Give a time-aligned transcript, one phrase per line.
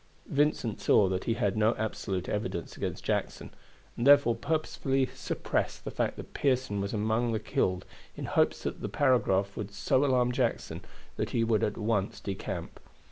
[0.25, 3.51] Vincent saw that he had no absolute evidence against Jackson,
[3.95, 7.85] and therefore purposely suppressed the fact that Pearson was among the killed
[8.17, 10.81] in hopes that the paragraph would so alarm Jackson
[11.17, 12.79] that he would at once decamp.